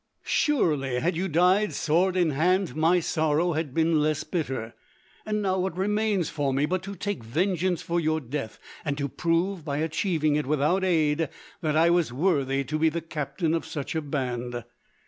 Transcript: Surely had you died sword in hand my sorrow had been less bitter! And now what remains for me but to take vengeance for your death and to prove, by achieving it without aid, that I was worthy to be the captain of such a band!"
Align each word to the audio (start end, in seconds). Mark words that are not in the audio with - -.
Surely 0.25 0.99
had 0.99 1.15
you 1.15 1.27
died 1.27 1.73
sword 1.73 2.17
in 2.17 2.31
hand 2.31 2.75
my 2.75 2.99
sorrow 2.99 3.51
had 3.51 3.71
been 3.71 4.01
less 4.01 4.23
bitter! 4.23 4.73
And 5.27 5.43
now 5.43 5.59
what 5.59 5.77
remains 5.77 6.27
for 6.27 6.51
me 6.51 6.65
but 6.65 6.81
to 6.81 6.95
take 6.95 7.23
vengeance 7.23 7.83
for 7.83 7.99
your 7.99 8.19
death 8.19 8.57
and 8.83 8.97
to 8.97 9.07
prove, 9.07 9.63
by 9.63 9.77
achieving 9.77 10.35
it 10.35 10.47
without 10.47 10.83
aid, 10.83 11.29
that 11.61 11.75
I 11.77 11.91
was 11.91 12.11
worthy 12.11 12.63
to 12.63 12.79
be 12.79 12.89
the 12.89 13.01
captain 13.01 13.53
of 13.53 13.63
such 13.63 13.93
a 13.93 14.01
band!" 14.01 14.63